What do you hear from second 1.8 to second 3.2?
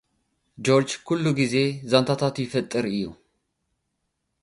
ዛንታታት ይፈጥር እዩ።